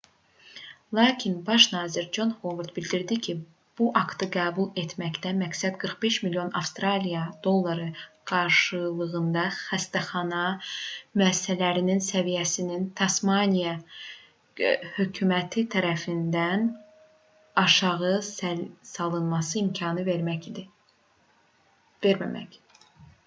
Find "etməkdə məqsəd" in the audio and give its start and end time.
4.83-5.75